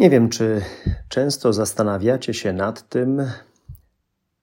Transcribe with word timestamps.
Nie 0.00 0.10
wiem, 0.10 0.28
czy 0.28 0.62
często 1.08 1.52
zastanawiacie 1.52 2.34
się 2.34 2.52
nad 2.52 2.88
tym, 2.88 3.22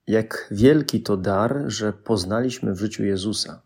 jak 0.07 0.47
wielki 0.51 1.03
to 1.03 1.17
dar, 1.17 1.63
że 1.67 1.93
poznaliśmy 1.93 2.73
w 2.73 2.79
życiu 2.79 3.03
Jezusa. 3.03 3.61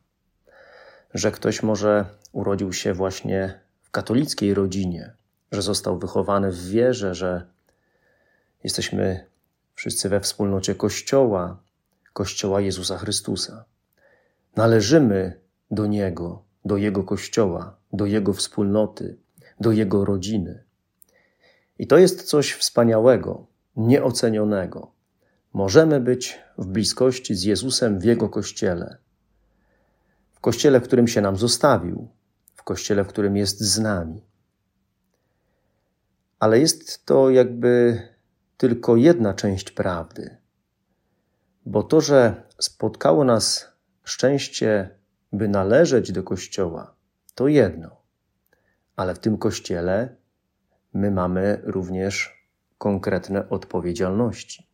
Że 1.13 1.31
ktoś 1.31 1.63
może 1.63 2.05
urodził 2.31 2.73
się 2.73 2.93
właśnie 2.93 3.59
w 3.81 3.91
katolickiej 3.91 4.53
rodzinie, 4.53 5.13
że 5.51 5.61
został 5.61 5.99
wychowany 5.99 6.51
w 6.51 6.67
wierze, 6.69 7.15
że 7.15 7.45
jesteśmy 8.63 9.25
wszyscy 9.75 10.09
we 10.09 10.19
wspólnocie 10.19 10.75
Kościoła, 10.75 11.63
Kościoła 12.13 12.61
Jezusa 12.61 12.97
Chrystusa. 12.97 13.65
Należymy 14.55 15.39
do 15.71 15.85
Niego, 15.85 16.43
do 16.65 16.77
Jego 16.77 17.03
Kościoła, 17.03 17.75
do 17.93 18.05
Jego 18.05 18.33
wspólnoty, 18.33 19.17
do 19.59 19.71
Jego 19.71 20.05
rodziny. 20.05 20.70
I 21.81 21.87
to 21.87 21.97
jest 21.97 22.23
coś 22.23 22.53
wspaniałego, 22.53 23.47
nieocenionego. 23.75 24.91
Możemy 25.53 25.99
być 25.99 26.39
w 26.57 26.65
bliskości 26.65 27.35
z 27.35 27.43
Jezusem 27.43 27.99
w 27.99 28.03
Jego 28.03 28.29
kościele. 28.29 28.97
W 30.31 30.39
kościele, 30.39 30.79
w 30.79 30.83
którym 30.83 31.07
się 31.07 31.21
nam 31.21 31.37
zostawił, 31.37 32.07
w 32.55 32.63
kościele, 32.63 33.03
w 33.03 33.07
którym 33.07 33.37
jest 33.37 33.59
z 33.59 33.79
nami. 33.79 34.25
Ale 36.39 36.59
jest 36.59 37.05
to 37.05 37.29
jakby 37.29 38.01
tylko 38.57 38.95
jedna 38.95 39.33
część 39.33 39.71
prawdy. 39.71 40.37
Bo 41.65 41.83
to, 41.83 42.01
że 42.01 42.43
spotkało 42.59 43.23
nas 43.23 43.71
szczęście, 44.03 44.89
by 45.33 45.47
należeć 45.47 46.11
do 46.11 46.23
Kościoła, 46.23 46.95
to 47.35 47.47
jedno. 47.47 48.01
Ale 48.95 49.15
w 49.15 49.19
tym 49.19 49.37
Kościele 49.37 50.20
my 50.93 51.11
mamy 51.11 51.61
również 51.63 52.45
konkretne 52.77 53.49
odpowiedzialności. 53.49 54.67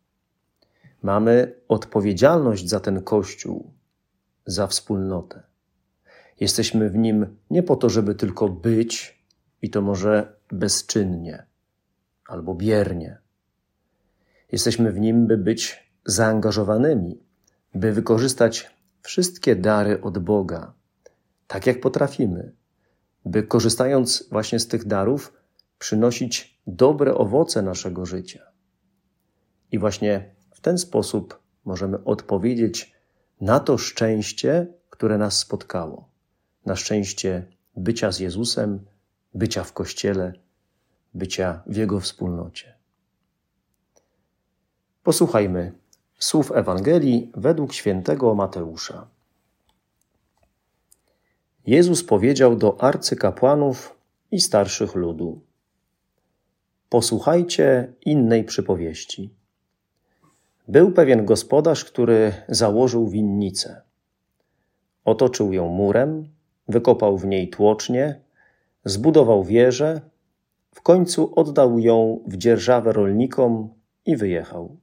Mamy 1.02 1.54
odpowiedzialność 1.68 2.68
za 2.68 2.80
ten 2.80 3.02
Kościół, 3.02 3.72
za 4.46 4.66
wspólnotę. 4.66 5.42
Jesteśmy 6.40 6.90
w 6.90 6.96
nim 6.96 7.36
nie 7.50 7.62
po 7.62 7.76
to, 7.76 7.90
żeby 7.90 8.14
tylko 8.14 8.48
być 8.48 9.22
i 9.62 9.70
to 9.70 9.82
może 9.82 10.36
bezczynnie 10.52 11.46
albo 12.26 12.54
biernie. 12.54 13.18
Jesteśmy 14.52 14.92
w 14.92 15.00
nim, 15.00 15.26
by 15.26 15.36
być 15.36 15.90
zaangażowanymi, 16.04 17.22
by 17.74 17.92
wykorzystać 17.92 18.70
wszystkie 19.02 19.56
dary 19.56 20.00
od 20.02 20.18
Boga, 20.18 20.72
tak 21.46 21.66
jak 21.66 21.80
potrafimy, 21.80 22.52
by 23.24 23.42
korzystając 23.42 24.28
właśnie 24.30 24.58
z 24.58 24.68
tych 24.68 24.86
darów, 24.86 25.37
przynosić 25.78 26.60
dobre 26.66 27.14
owoce 27.14 27.62
naszego 27.62 28.06
życia. 28.06 28.42
I 29.72 29.78
właśnie 29.78 30.34
w 30.50 30.60
ten 30.60 30.78
sposób 30.78 31.42
możemy 31.64 32.04
odpowiedzieć 32.04 32.92
na 33.40 33.60
to 33.60 33.78
szczęście, 33.78 34.66
które 34.90 35.18
nas 35.18 35.38
spotkało. 35.38 36.08
Na 36.66 36.76
szczęście 36.76 37.46
bycia 37.76 38.12
z 38.12 38.18
Jezusem, 38.20 38.84
bycia 39.34 39.64
w 39.64 39.72
Kościele, 39.72 40.32
bycia 41.14 41.62
w 41.66 41.76
Jego 41.76 42.00
wspólnocie. 42.00 42.74
Posłuchajmy 45.02 45.72
słów 46.18 46.52
Ewangelii 46.52 47.32
według 47.34 47.72
świętego 47.72 48.34
Mateusza. 48.34 49.08
Jezus 51.66 52.04
powiedział 52.04 52.56
do 52.56 52.82
arcykapłanów 52.82 53.98
i 54.30 54.40
starszych 54.40 54.94
ludu: 54.94 55.40
Posłuchajcie 56.88 57.92
innej 58.04 58.44
przypowieści. 58.44 59.34
Był 60.68 60.92
pewien 60.92 61.24
gospodarz, 61.24 61.84
który 61.84 62.32
założył 62.48 63.08
winnicę. 63.08 63.82
Otoczył 65.04 65.52
ją 65.52 65.68
murem, 65.68 66.28
wykopał 66.68 67.18
w 67.18 67.26
niej 67.26 67.48
tłocznie, 67.48 68.20
zbudował 68.84 69.44
wieżę, 69.44 70.00
w 70.74 70.82
końcu 70.82 71.32
oddał 71.36 71.78
ją 71.78 72.20
w 72.26 72.36
dzierżawę 72.36 72.92
rolnikom 72.92 73.68
i 74.06 74.16
wyjechał. 74.16 74.76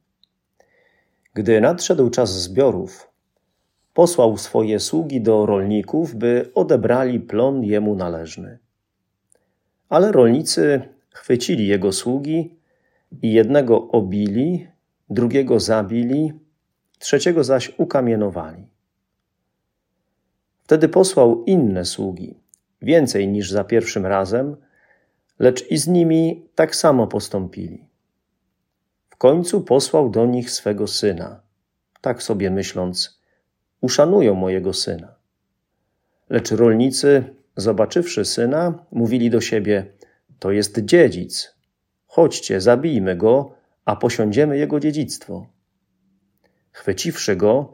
Gdy 1.33 1.61
nadszedł 1.61 2.09
czas 2.09 2.41
zbiorów, 2.41 3.09
posłał 3.93 4.37
swoje 4.37 4.79
sługi 4.79 5.21
do 5.21 5.45
rolników, 5.45 6.15
by 6.15 6.51
odebrali 6.55 7.19
plon 7.19 7.63
jemu 7.63 7.95
należny. 7.95 8.59
Ale 9.89 10.11
rolnicy 10.11 10.94
chwycili 11.15 11.67
jego 11.67 11.91
sługi 11.91 12.55
i 13.21 13.33
jednego 13.33 13.87
obili, 13.87 14.67
drugiego 15.09 15.59
zabili, 15.59 16.33
trzeciego 16.99 17.43
zaś 17.43 17.73
ukamienowali. 17.77 18.67
Wtedy 20.63 20.89
posłał 20.89 21.43
inne 21.43 21.85
sługi, 21.85 22.39
więcej 22.81 23.27
niż 23.27 23.51
za 23.51 23.63
pierwszym 23.63 24.05
razem, 24.05 24.57
lecz 25.39 25.71
i 25.71 25.77
z 25.77 25.87
nimi 25.87 26.49
tak 26.55 26.75
samo 26.75 27.07
postąpili. 27.07 27.87
W 29.09 29.15
końcu 29.17 29.61
posłał 29.61 30.09
do 30.09 30.25
nich 30.25 30.51
swego 30.51 30.87
syna, 30.87 31.41
tak 32.01 32.23
sobie 32.23 32.51
myśląc, 32.51 33.21
uszanują 33.81 34.33
mojego 34.33 34.73
syna. 34.73 35.15
Lecz 36.29 36.51
rolnicy, 36.51 37.23
zobaczywszy 37.55 38.25
syna, 38.25 38.85
mówili 38.91 39.29
do 39.29 39.41
siebie: 39.41 39.94
To 40.39 40.51
jest 40.51 40.79
dziedzic. 40.79 41.55
Chodźcie, 42.07 42.61
zabijmy 42.61 43.15
go, 43.15 43.55
a 43.85 43.95
posiądziemy 43.95 44.57
jego 44.57 44.79
dziedzictwo. 44.79 45.47
Chwyciwszy 46.71 47.35
go, 47.35 47.73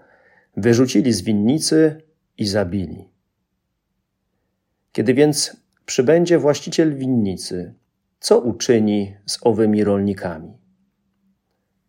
wyrzucili 0.58 1.14
z 1.14 1.22
winnicy 1.22 2.02
i 2.38 2.48
zabili. 2.48 3.10
Kiedy 4.92 5.14
więc 5.14 5.58
przybędzie 5.86 6.40
właściciel 6.40 6.96
winnicy, 6.96 7.74
co 8.20 8.40
uczyni 8.40 9.16
z 9.26 9.40
owymi 9.42 9.84
rolnikami? 9.84 10.58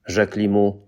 Rzekli 0.06 0.48
mu: 0.48 0.86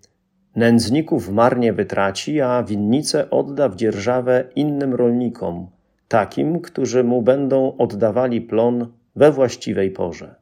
Nędzników 0.56 1.28
marnie 1.28 1.72
wytraci, 1.72 2.41
a 2.41 2.62
winnicę 2.62 3.31
odda 3.31 3.69
w 3.69 3.77
dzierżawę 3.77 4.45
innym 4.55 4.95
rolnikom, 4.95 5.71
takim, 6.09 6.61
którzy 6.61 7.05
mu 7.05 7.22
będą 7.22 7.77
oddawali 7.77 8.41
plon 8.41 8.93
we 9.16 9.32
właściwej 9.32 9.91
porze. 9.91 10.34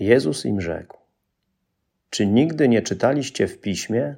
Jezus 0.00 0.44
im 0.44 0.60
rzekł: 0.60 0.98
Czy 2.10 2.26
nigdy 2.26 2.68
nie 2.68 2.82
czytaliście 2.82 3.46
w 3.46 3.60
piśmie? 3.60 4.16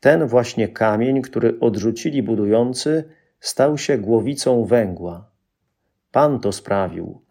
Ten 0.00 0.26
właśnie 0.26 0.68
kamień, 0.68 1.22
który 1.22 1.60
odrzucili 1.60 2.22
budujący, 2.22 3.04
stał 3.40 3.78
się 3.78 3.98
głowicą 3.98 4.64
węgła. 4.64 5.30
Pan 6.12 6.40
to 6.40 6.52
sprawił 6.52 7.22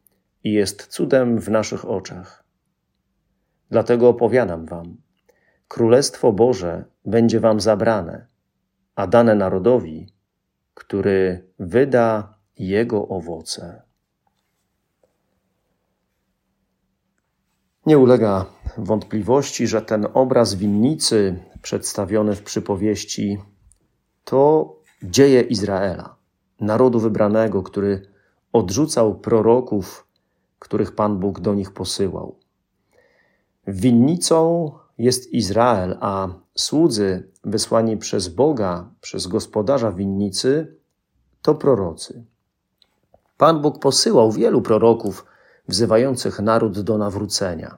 i 0.44 0.52
jest 0.52 0.88
cudem 0.88 1.40
w 1.40 1.50
naszych 1.50 1.90
oczach. 1.90 2.44
Dlatego 3.70 4.10
opowiadam 4.10 4.66
wam: 4.66 4.98
Królestwo 5.68 6.34
Boże 6.34 6.86
będzie 7.06 7.40
wam 7.40 7.60
zabrane, 7.60 8.28
a 8.96 9.08
dane 9.08 9.36
narodowi, 9.36 10.14
który 10.74 11.48
wyda 11.60 12.38
jego 12.58 13.08
owoce. 13.08 13.85
Nie 17.86 17.98
ulega 17.98 18.46
wątpliwości, 18.78 19.68
że 19.68 19.82
ten 19.82 20.08
obraz 20.14 20.56
winnicy 20.56 21.44
przedstawiony 21.62 22.36
w 22.36 22.44
przypowieści 22.44 23.38
to 24.24 24.76
dzieje 25.04 25.42
Izraela, 25.42 26.16
narodu 26.60 27.00
wybranego, 27.00 27.64
który 27.64 28.08
odrzucał 28.54 29.20
proroków, 29.20 30.08
których 30.60 30.96
Pan 30.96 31.20
Bóg 31.20 31.40
do 31.40 31.54
nich 31.54 31.72
posyłał. 31.72 32.36
Winnicą 33.68 34.72
jest 34.98 35.34
Izrael, 35.34 35.98
a 36.02 36.28
słudzy 36.56 37.32
wysłani 37.44 37.98
przez 37.98 38.28
Boga, 38.28 38.90
przez 39.02 39.28
gospodarza 39.28 39.92
winnicy, 39.92 40.76
to 41.42 41.56
prorocy. 41.56 42.26
Pan 43.38 43.62
Bóg 43.62 43.80
posyłał 43.80 44.32
wielu 44.32 44.62
proroków 44.62 45.26
wzywających 45.68 46.40
naród 46.40 46.80
do 46.80 46.98
nawrócenia, 46.98 47.78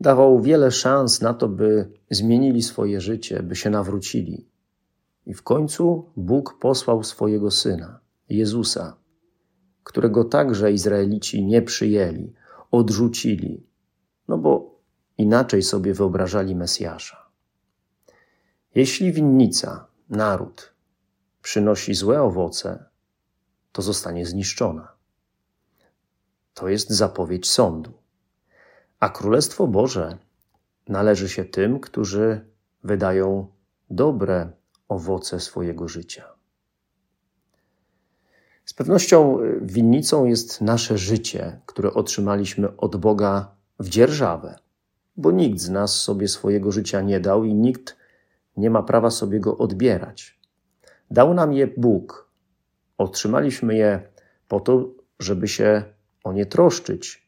dawał 0.00 0.40
wiele 0.40 0.70
szans 0.70 1.20
na 1.20 1.34
to, 1.34 1.48
by 1.48 1.90
zmienili 2.10 2.62
swoje 2.62 3.00
życie, 3.00 3.42
by 3.42 3.56
się 3.56 3.70
nawrócili. 3.70 4.48
I 5.26 5.34
w 5.34 5.42
końcu 5.42 6.10
Bóg 6.16 6.58
posłał 6.58 7.02
swojego 7.02 7.50
syna, 7.50 8.00
Jezusa, 8.28 8.96
którego 9.84 10.24
także 10.24 10.72
Izraelici 10.72 11.44
nie 11.44 11.62
przyjęli, 11.62 12.32
odrzucili, 12.70 13.66
no 14.28 14.38
bo 14.38 14.80
inaczej 15.18 15.62
sobie 15.62 15.94
wyobrażali 15.94 16.56
Mesjasza. 16.56 17.30
Jeśli 18.74 19.12
winnica, 19.12 19.86
naród, 20.10 20.74
przynosi 21.42 21.94
złe 21.94 22.22
owoce, 22.22 22.84
to 23.72 23.82
zostanie 23.82 24.26
zniszczona. 24.26 24.93
To 26.54 26.68
jest 26.68 26.90
zapowiedź 26.90 27.50
sądu. 27.50 27.92
A 29.00 29.08
Królestwo 29.08 29.66
Boże 29.66 30.18
należy 30.88 31.28
się 31.28 31.44
tym, 31.44 31.80
którzy 31.80 32.40
wydają 32.84 33.46
dobre 33.90 34.50
owoce 34.88 35.40
swojego 35.40 35.88
życia. 35.88 36.24
Z 38.64 38.74
pewnością 38.74 39.40
y, 39.40 39.60
winnicą 39.62 40.24
jest 40.24 40.60
nasze 40.60 40.98
życie, 40.98 41.60
które 41.66 41.92
otrzymaliśmy 41.92 42.76
od 42.76 42.96
Boga 42.96 43.54
w 43.78 43.88
dzierżawę, 43.88 44.58
bo 45.16 45.30
nikt 45.30 45.60
z 45.60 45.70
nas 45.70 46.00
sobie 46.00 46.28
swojego 46.28 46.72
życia 46.72 47.00
nie 47.00 47.20
dał 47.20 47.44
i 47.44 47.54
nikt 47.54 47.96
nie 48.56 48.70
ma 48.70 48.82
prawa 48.82 49.10
sobie 49.10 49.40
go 49.40 49.58
odbierać. 49.58 50.38
Dał 51.10 51.34
nam 51.34 51.52
je 51.52 51.66
Bóg. 51.66 52.28
Otrzymaliśmy 52.98 53.74
je 53.74 54.08
po 54.48 54.60
to, 54.60 54.88
żeby 55.18 55.48
się 55.48 55.82
o 56.24 56.32
nie 56.32 56.46
troszczyć. 56.46 57.24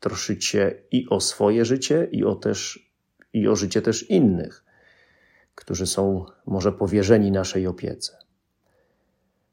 Troszczyć 0.00 0.44
się 0.44 0.74
i 0.90 1.08
o 1.08 1.20
swoje 1.20 1.64
życie, 1.64 2.08
i 2.12 2.24
o, 2.24 2.34
też, 2.34 2.90
i 3.32 3.48
o 3.48 3.56
życie 3.56 3.82
też 3.82 4.10
innych, 4.10 4.64
którzy 5.54 5.86
są 5.86 6.24
może 6.46 6.72
powierzeni 6.72 7.30
naszej 7.30 7.66
opiece. 7.66 8.18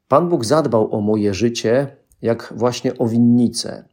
Pan 0.08 0.28
Bóg 0.28 0.44
zadbał 0.44 0.94
o 0.94 1.00
moje 1.00 1.34
życie, 1.34 1.96
jak 2.22 2.52
właśnie 2.56 2.98
o 2.98 3.08
winnicę, 3.08 3.88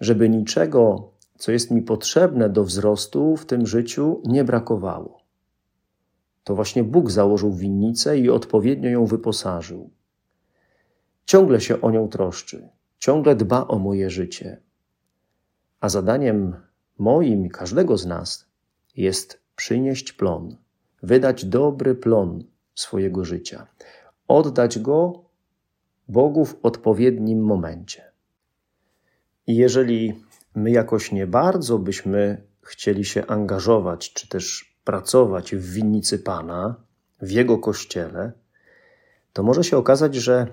żeby 0.00 0.28
niczego, 0.28 1.12
co 1.38 1.52
jest 1.52 1.70
mi 1.70 1.82
potrzebne 1.82 2.48
do 2.50 2.64
wzrostu 2.64 3.36
w 3.36 3.46
tym 3.46 3.66
życiu, 3.66 4.22
nie 4.24 4.44
brakowało. 4.44 5.24
To 6.44 6.54
właśnie 6.54 6.84
Bóg 6.84 7.10
założył 7.10 7.52
winnicę 7.52 8.18
i 8.18 8.30
odpowiednio 8.30 8.90
ją 8.90 9.06
wyposażył. 9.06 9.90
Ciągle 11.26 11.60
się 11.60 11.80
o 11.80 11.90
nią 11.90 12.08
troszczy, 12.08 12.68
ciągle 13.04 13.36
dba 13.36 13.68
o 13.68 13.78
moje 13.78 14.10
życie. 14.10 14.60
A 15.80 15.88
zadaniem 15.88 16.56
moim 16.98 17.48
każdego 17.48 17.96
z 17.96 18.06
nas 18.06 18.46
jest 18.96 19.40
przynieść 19.56 20.12
plon, 20.12 20.56
wydać 21.02 21.44
dobry 21.44 21.94
plon 21.94 22.44
swojego 22.74 23.24
życia, 23.24 23.66
oddać 24.28 24.78
go 24.78 25.24
Bogu 26.08 26.44
w 26.44 26.56
odpowiednim 26.62 27.40
momencie. 27.40 28.02
I 29.46 29.56
jeżeli 29.56 30.24
my 30.54 30.70
jakoś 30.70 31.12
nie 31.12 31.26
bardzo 31.26 31.78
byśmy 31.78 32.42
chcieli 32.62 33.04
się 33.04 33.26
angażować, 33.26 34.12
czy 34.12 34.28
też 34.28 34.76
pracować 34.84 35.54
w 35.54 35.72
winnicy 35.72 36.18
Pana, 36.18 36.74
w 37.22 37.30
Jego 37.30 37.58
kościele, 37.58 38.32
to 39.32 39.42
może 39.42 39.64
się 39.64 39.76
okazać, 39.76 40.14
że 40.14 40.46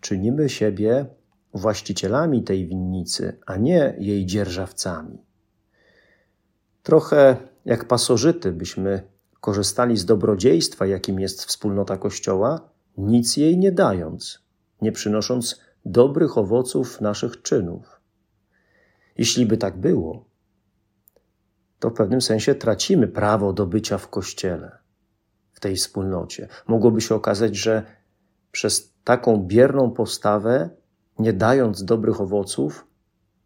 czynimy 0.00 0.48
siebie 0.48 1.06
właścicielami 1.54 2.42
tej 2.42 2.66
winnicy, 2.66 3.38
a 3.46 3.56
nie 3.56 3.96
jej 3.98 4.26
dzierżawcami. 4.26 5.18
Trochę 6.82 7.36
jak 7.64 7.84
pasożyty 7.84 8.52
byśmy 8.52 9.02
korzystali 9.40 9.96
z 9.96 10.04
dobrodziejstwa, 10.04 10.86
jakim 10.86 11.20
jest 11.20 11.44
wspólnota 11.44 11.96
Kościoła, 11.96 12.70
nic 12.96 13.36
jej 13.36 13.58
nie 13.58 13.72
dając, 13.72 14.42
nie 14.82 14.92
przynosząc 14.92 15.60
dobrych 15.84 16.38
owoców 16.38 17.00
naszych 17.00 17.42
czynów. 17.42 18.00
Jeśli 19.18 19.46
by 19.46 19.56
tak 19.56 19.76
było, 19.76 20.24
to 21.78 21.90
w 21.90 21.94
pewnym 21.94 22.20
sensie 22.20 22.54
tracimy 22.54 23.08
prawo 23.08 23.52
do 23.52 23.66
bycia 23.66 23.98
w 23.98 24.08
kościele, 24.08 24.78
w 25.52 25.60
tej 25.60 25.76
wspólnocie. 25.76 26.48
Mogłoby 26.68 27.00
się 27.00 27.14
okazać, 27.14 27.56
że 27.56 27.82
przez 28.52 28.94
taką 29.04 29.36
bierną 29.36 29.90
postawę, 29.90 30.70
nie 31.20 31.32
dając 31.32 31.84
dobrych 31.84 32.20
owoców, 32.20 32.86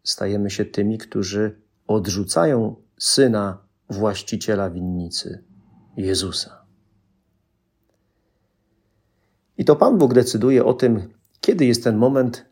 stajemy 0.03 0.49
się 0.49 0.65
tymi, 0.65 0.97
którzy 0.97 1.61
odrzucają 1.87 2.75
syna 2.99 3.57
właściciela 3.89 4.69
winnicy, 4.69 5.43
Jezusa. 5.97 6.65
I 9.57 9.65
to 9.65 9.75
Pan 9.75 9.97
Bóg 9.97 10.13
decyduje 10.13 10.65
o 10.65 10.73
tym, 10.73 11.13
kiedy 11.41 11.65
jest 11.65 11.83
ten 11.83 11.97
moment 11.97 12.45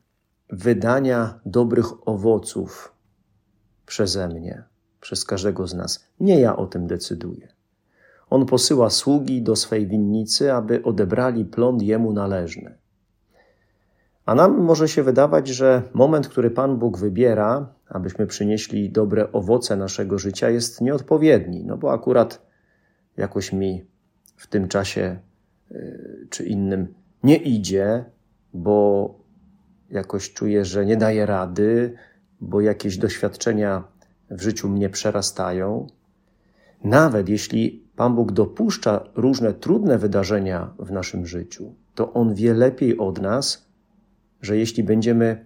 wydania 0.50 1.40
dobrych 1.46 2.08
owoców 2.08 2.94
przeze 3.86 4.28
mnie, 4.28 4.64
przez 5.02 5.26
każdego 5.26 5.68
z 5.68 5.74
nas? 5.74 6.08
Nie 6.20 6.40
ja 6.40 6.56
o 6.56 6.68
tym 6.68 6.88
decyduję. 6.88 7.54
On 8.30 8.46
posyła 8.46 8.90
sługi 8.90 9.42
do 9.42 9.56
swej 9.56 9.88
winnicy, 9.88 10.54
aby 10.54 10.84
odebrali 10.84 11.46
plon 11.46 11.82
jemu 11.82 12.14
należny. 12.14 12.78
A 14.26 14.36
nam 14.36 14.62
może 14.62 14.88
się 14.88 15.04
wydawać, 15.04 15.48
że 15.48 15.82
moment, 15.94 16.28
który 16.28 16.52
Pan 16.52 16.78
Bóg 16.78 16.98
wybiera, 16.98 17.74
abyśmy 17.90 18.28
przynieśli 18.28 18.90
dobre 18.90 19.32
owoce 19.32 19.76
naszego 19.76 20.20
życia, 20.20 20.50
jest 20.50 20.82
nieodpowiedni, 20.82 21.64
no 21.66 21.78
bo 21.78 21.92
akurat 21.92 22.42
jakoś 23.18 23.54
mi 23.54 23.86
w 24.36 24.48
tym 24.48 24.68
czasie 24.68 25.20
y, 25.72 26.28
czy 26.30 26.44
innym 26.44 26.94
nie 27.24 27.36
idzie, 27.38 28.06
bo 28.54 29.10
jakoś 29.90 30.34
czuję, 30.34 30.66
że 30.66 30.86
nie 30.86 30.98
daję 30.98 31.26
rady, 31.26 31.94
bo 32.42 32.62
jakieś 32.62 32.98
doświadczenia 32.98 33.84
w 34.30 34.42
życiu 34.42 34.70
mnie 34.70 34.90
przerastają. 34.90 35.88
Nawet 36.84 37.30
jeśli 37.30 37.84
Pan 37.96 38.16
Bóg 38.16 38.32
dopuszcza 38.32 39.04
różne 39.16 39.54
trudne 39.54 39.98
wydarzenia 39.98 40.74
w 40.80 40.92
naszym 40.92 41.26
życiu, 41.26 41.74
to 41.96 42.14
On 42.14 42.34
wie 42.36 42.54
lepiej 42.54 42.98
od 42.98 43.22
nas, 43.22 43.73
że 44.44 44.58
jeśli 44.58 44.84
będziemy 44.84 45.46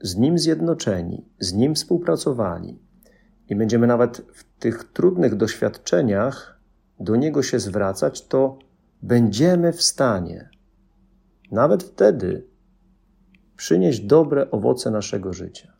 z 0.00 0.16
Nim 0.16 0.38
zjednoczeni, 0.38 1.24
z 1.38 1.52
Nim 1.52 1.74
współpracowali 1.74 2.78
i 3.48 3.56
będziemy 3.56 3.86
nawet 3.86 4.16
w 4.32 4.44
tych 4.58 4.84
trudnych 4.84 5.34
doświadczeniach 5.34 6.60
do 7.00 7.16
Niego 7.16 7.42
się 7.42 7.60
zwracać, 7.60 8.26
to 8.26 8.58
będziemy 9.02 9.72
w 9.72 9.82
stanie 9.82 10.50
nawet 11.50 11.82
wtedy 11.82 12.46
przynieść 13.56 14.00
dobre 14.00 14.50
owoce 14.50 14.90
naszego 14.90 15.32
życia. 15.32 15.72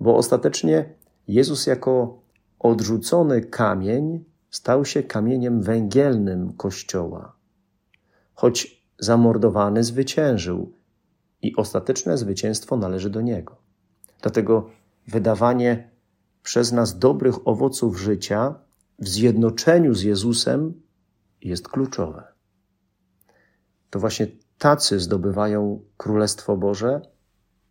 Bo 0.00 0.16
ostatecznie 0.16 0.94
Jezus 1.28 1.66
jako 1.66 2.22
odrzucony 2.58 3.40
kamień 3.40 4.24
stał 4.50 4.84
się 4.84 5.02
kamieniem 5.02 5.62
węgielnym 5.62 6.52
Kościoła. 6.52 7.36
Choć 8.34 8.84
zamordowany 8.98 9.84
zwyciężył 9.84 10.72
i 11.44 11.56
ostateczne 11.56 12.18
zwycięstwo 12.18 12.76
należy 12.76 13.10
do 13.10 13.20
Niego. 13.20 13.56
Dlatego 14.22 14.70
wydawanie 15.08 15.90
przez 16.42 16.72
nas 16.72 16.98
dobrych 16.98 17.48
owoców 17.48 17.98
życia 17.98 18.54
w 18.98 19.08
zjednoczeniu 19.08 19.94
z 19.94 20.02
Jezusem 20.02 20.82
jest 21.42 21.68
kluczowe. 21.68 22.24
To 23.90 23.98
właśnie 23.98 24.26
tacy 24.58 25.00
zdobywają 25.00 25.80
Królestwo 25.96 26.56
Boże 26.56 27.00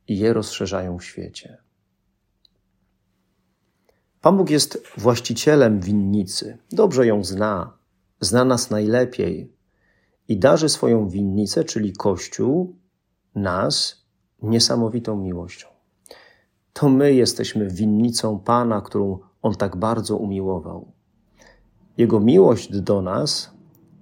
i 0.08 0.20
je 0.20 0.34
rozszerzają 0.34 0.98
w 0.98 1.04
świecie. 1.04 1.58
Pan 4.22 4.38
Bóg 4.38 4.50
jest 4.50 4.84
właścicielem 4.98 5.80
winnicy, 5.80 6.58
dobrze 6.72 7.08
ją 7.08 7.24
zna, 7.24 7.78
zna 8.20 8.46
nas 8.46 8.70
najlepiej 8.70 9.54
i 10.28 10.38
darzy 10.38 10.70
swoją 10.70 11.10
winnicę, 11.10 11.64
czyli 11.64 11.94
Kościół, 11.94 12.76
nas 13.36 14.06
niesamowitą 14.42 15.18
miłością. 15.18 15.68
To 16.74 16.90
my 16.90 17.14
jesteśmy 17.14 17.70
winnicą 17.70 18.40
Pana, 18.40 18.82
którą 18.82 19.20
On 19.42 19.56
tak 19.56 19.76
bardzo 19.78 20.18
umiłował. 20.18 20.92
Jego 21.98 22.20
miłość 22.20 22.82
do 22.82 23.02
nas 23.02 23.54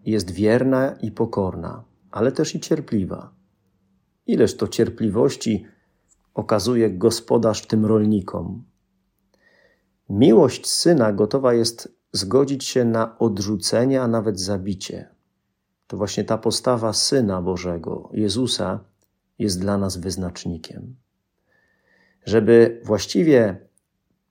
jest 0.05 0.31
wierna 0.31 0.91
i 0.91 1.11
pokorna, 1.11 1.83
ale 2.11 2.31
też 2.31 2.55
i 2.55 2.59
cierpliwa. 2.59 3.33
Ileż 4.27 4.57
to 4.57 4.67
cierpliwości 4.67 5.65
okazuje 6.33 6.89
gospodarz 6.89 7.67
tym 7.67 7.85
rolnikom, 7.85 8.63
Miłość 10.11 10.67
syna 10.67 11.13
gotowa 11.13 11.53
jest 11.53 11.97
zgodzić 12.11 12.65
się 12.65 12.85
na 12.85 13.17
odrzucenie, 13.19 14.01
a 14.01 14.07
nawet 14.07 14.39
zabicie. 14.39 15.09
To 15.87 15.97
właśnie 15.97 16.23
ta 16.23 16.37
postawa 16.37 16.93
syna 16.93 17.41
Bożego, 17.41 18.09
Jezusa, 18.13 18.79
jest 19.41 19.59
dla 19.59 19.77
nas 19.77 19.97
wyznacznikiem. 19.97 20.95
Żeby 22.25 22.81
właściwie 22.83 23.67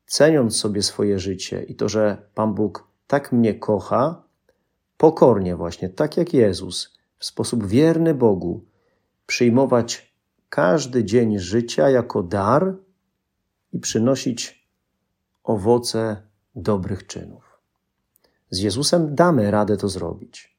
ceniąc 0.06 0.56
sobie 0.56 0.82
swoje 0.82 1.18
życie 1.18 1.62
i 1.62 1.74
to, 1.74 1.88
że 1.88 2.22
Pan 2.34 2.54
Bóg 2.54 2.88
tak 3.06 3.32
mnie 3.32 3.54
kocha, 3.54 4.22
pokornie 4.96 5.56
właśnie, 5.56 5.88
tak 5.88 6.16
jak 6.16 6.34
Jezus, 6.34 6.98
w 7.18 7.24
sposób 7.24 7.66
wierny 7.66 8.14
Bogu, 8.14 8.64
przyjmować 9.26 10.14
każdy 10.48 11.04
dzień 11.04 11.38
życia 11.38 11.90
jako 11.90 12.22
dar 12.22 12.76
i 13.72 13.78
przynosić 13.78 14.68
owoce 15.44 16.22
dobrych 16.54 17.06
czynów. 17.06 17.60
Z 18.50 18.58
Jezusem 18.58 19.14
damy 19.14 19.50
radę 19.50 19.76
to 19.76 19.88
zrobić. 19.88 20.56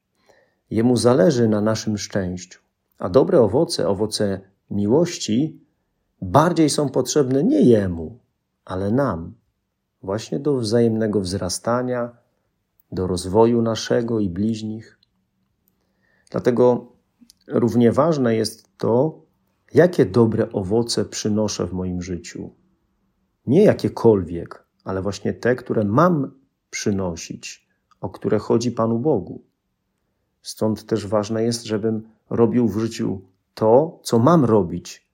Jemu 0.70 0.98
zależy 0.98 1.50
na 1.50 1.62
naszym 1.62 1.98
szczęściu, 1.98 2.60
a 3.01 3.10
dobre 3.10 3.41
owoce, 3.41 3.88
owoce 3.88 4.41
miłości, 4.70 5.60
bardziej 6.22 6.70
są 6.70 6.89
potrzebne 6.89 7.43
nie 7.43 7.62
Jemu, 7.62 8.20
ale 8.65 8.91
nam, 8.91 9.34
właśnie 10.03 10.39
do 10.39 10.58
wzajemnego 10.58 11.22
wzrastania, 11.22 12.17
do 12.91 13.08
rozwoju 13.08 13.62
naszego 13.62 14.20
i 14.20 14.29
bliźnich. 14.29 15.00
Dlatego 16.29 16.91
równie 17.48 17.91
ważne 17.91 18.36
jest 18.36 18.77
to, 18.77 19.22
jakie 19.74 20.05
dobre 20.05 20.51
owoce 20.51 21.05
przynoszę 21.05 21.67
w 21.67 21.74
moim 21.74 22.01
życiu. 22.01 22.50
Nie 23.48 23.63
jakiekolwiek, 23.63 24.67
ale 24.84 25.01
właśnie 25.01 25.34
te, 25.34 25.55
które 25.55 25.84
mam 25.84 26.31
przynosić, 26.70 27.67
o 28.01 28.10
które 28.10 28.39
chodzi 28.39 28.72
Panu 28.72 29.00
Bogu. 29.00 29.50
Stąd 30.42 30.86
też 30.86 31.08
ważne 31.08 31.44
jest, 31.44 31.64
żebym 31.64 32.10
robił 32.30 32.68
w 32.68 32.80
życiu 32.80 33.22
to, 33.54 34.00
co 34.04 34.20
mam 34.20 34.46
robić, 34.46 35.08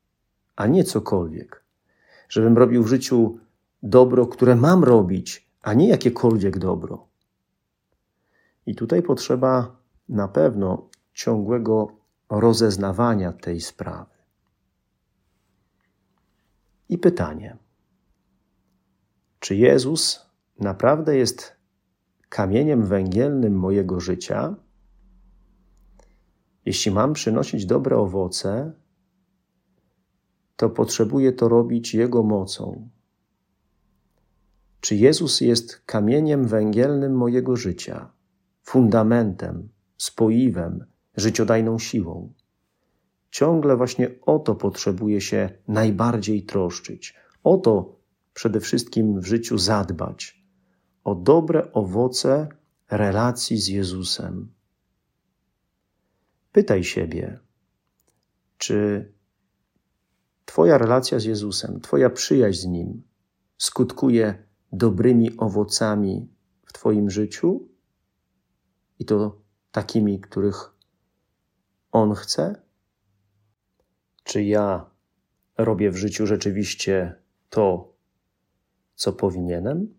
a 0.56 0.68
nie 0.68 0.84
cokolwiek. 0.84 1.64
Żebym 2.30 2.58
robił 2.58 2.84
w 2.84 2.88
życiu 2.88 3.40
dobro, 3.84 4.28
które 4.28 4.56
mam 4.56 4.84
robić, 4.84 5.50
a 5.62 5.74
nie 5.74 5.88
jakiekolwiek 5.88 6.60
dobro. 6.60 7.08
I 8.66 8.76
tutaj 8.76 9.04
potrzeba 9.04 9.76
na 10.10 10.28
pewno 10.28 10.90
ciągłego 11.14 11.92
rozeznawania 12.30 13.34
tej 13.34 13.62
sprawy. 13.62 14.16
I 16.90 16.98
pytanie: 16.98 17.58
czy 19.40 19.56
Jezus 19.56 20.26
naprawdę 20.60 21.18
jest 21.18 21.56
kamieniem 22.30 22.86
węgielnym 22.86 23.60
mojego 23.60 24.00
życia? 24.00 24.56
Jeśli 26.68 26.92
mam 26.92 27.14
przynosić 27.14 27.66
dobre 27.66 27.98
owoce, 27.98 28.74
to 30.56 30.70
potrzebuję 30.70 31.32
to 31.32 31.50
robić 31.50 31.94
Jego 31.94 32.24
mocą. 32.24 32.90
Czy 34.82 34.96
Jezus 34.96 35.42
jest 35.42 35.82
kamieniem 35.86 36.48
węgielnym 36.48 37.16
mojego 37.16 37.56
życia, 37.56 38.12
fundamentem, 38.64 39.70
spoiwem, 39.98 40.86
życiodajną 41.18 41.80
siłą? 41.80 42.34
Ciągle 43.32 43.78
właśnie 43.78 44.10
o 44.22 44.40
to 44.40 44.56
potrzebuje 44.56 45.22
się 45.22 45.50
najbardziej 45.68 46.44
troszczyć. 46.44 47.16
O 47.44 47.58
to 47.58 48.00
przede 48.34 48.60
wszystkim 48.60 49.20
w 49.20 49.26
życiu 49.26 49.58
zadbać 49.58 50.44
o 51.04 51.16
dobre 51.16 51.72
owoce 51.72 52.48
relacji 52.90 53.58
z 53.58 53.68
Jezusem. 53.68 54.57
Pytaj 56.58 56.84
siebie, 56.84 57.40
czy 58.58 59.12
Twoja 60.46 60.78
relacja 60.78 61.20
z 61.20 61.24
Jezusem, 61.24 61.82
Twoja 61.82 62.10
przyjaźń 62.10 62.60
z 62.60 62.66
Nim 62.66 63.04
skutkuje 63.58 64.48
dobrymi 64.72 65.38
owocami 65.38 66.30
w 66.66 66.74
Twoim 66.74 67.10
życiu 67.10 67.70
i 69.00 69.06
to 69.06 69.42
takimi, 69.72 70.22
których 70.22 70.76
On 71.92 72.14
chce? 72.14 72.62
Czy 74.24 74.44
ja 74.44 74.90
robię 75.58 75.92
w 75.92 75.98
życiu 75.98 76.28
rzeczywiście 76.28 77.22
to, 77.50 77.94
co 78.96 79.14
powinienem? 79.14 79.94